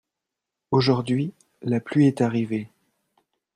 [0.71, 1.31] Aujourd'hui,
[1.61, 2.71] la pluie est arrivée